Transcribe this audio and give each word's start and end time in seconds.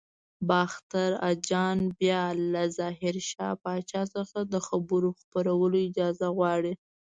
باختر 0.49 1.11
اجان 1.31 1.77
بیا 1.99 2.23
له 2.53 2.63
ظاهر 2.77 3.15
شاه 3.29 3.55
پاچا 3.63 4.03
څخه 4.15 4.39
د 4.51 4.53
خبر 4.67 5.03
خپرولو 5.19 5.77
اجازه 5.87 6.27
غواړي. 6.37 6.73